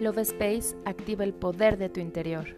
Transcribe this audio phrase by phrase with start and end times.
[0.00, 2.56] Love Space activa el poder de tu interior.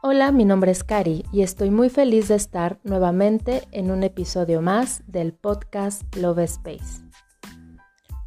[0.00, 4.62] Hola, mi nombre es Cari y estoy muy feliz de estar nuevamente en un episodio
[4.62, 7.02] más del podcast Love Space.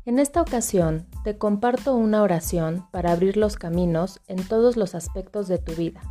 [0.04, 5.48] En esta ocasión te comparto una oración para abrir los caminos en todos los aspectos
[5.48, 6.02] de tu vida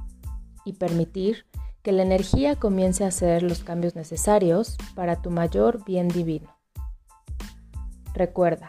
[0.68, 1.46] y permitir
[1.82, 6.54] que la energía comience a hacer los cambios necesarios para tu mayor bien divino.
[8.12, 8.68] Recuerda,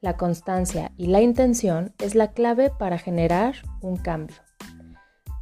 [0.00, 4.36] la constancia y la intención es la clave para generar un cambio.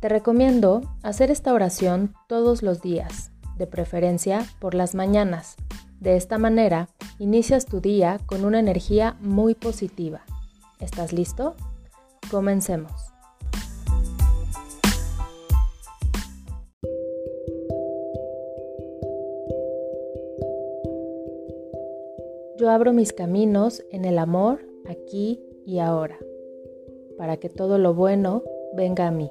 [0.00, 5.56] Te recomiendo hacer esta oración todos los días, de preferencia por las mañanas.
[6.00, 6.88] De esta manera,
[7.18, 10.22] inicias tu día con una energía muy positiva.
[10.80, 11.54] ¿Estás listo?
[12.30, 13.13] Comencemos.
[22.56, 26.20] Yo abro mis caminos en el amor aquí y ahora,
[27.18, 28.44] para que todo lo bueno
[28.76, 29.28] venga a mí.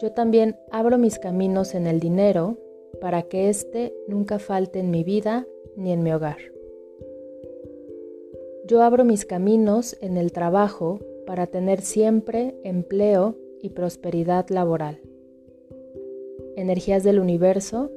[0.00, 2.56] Yo también abro mis caminos en el dinero
[3.00, 6.38] para que éste nunca falte en mi vida ni en mi hogar.
[8.66, 14.98] Yo abro mis caminos en el trabajo para tener siempre empleo y prosperidad laboral.
[16.56, 17.92] Energías del universo,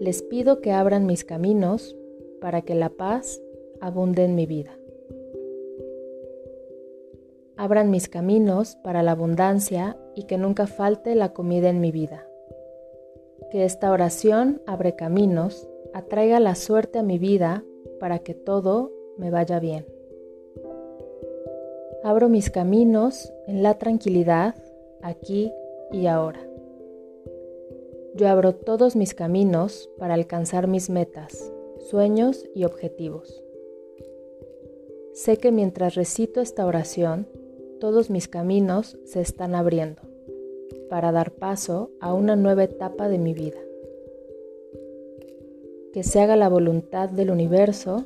[0.00, 1.94] les pido que abran mis caminos
[2.40, 3.40] para que la paz
[3.80, 4.72] abunde en mi vida.
[7.56, 12.26] Abran mis caminos para la abundancia y que nunca falte la comida en mi vida.
[13.50, 17.64] Que esta oración abre caminos, atraiga la suerte a mi vida
[17.98, 19.86] para que todo me vaya bien.
[22.04, 24.54] Abro mis caminos en la tranquilidad,
[25.02, 25.52] aquí
[25.90, 26.40] y ahora.
[28.14, 31.52] Yo abro todos mis caminos para alcanzar mis metas,
[31.88, 33.42] sueños y objetivos.
[35.12, 37.26] Sé que mientras recito esta oración,
[37.80, 40.02] todos mis caminos se están abriendo
[40.90, 43.58] para dar paso a una nueva etapa de mi vida.
[45.92, 48.04] Que se haga la voluntad del universo,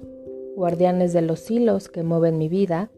[0.56, 2.90] guardianes de los hilos que mueven mi vida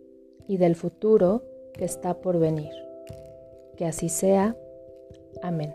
[0.46, 2.72] y del futuro que está por venir.
[3.76, 4.56] Que así sea.
[5.42, 5.74] Amén.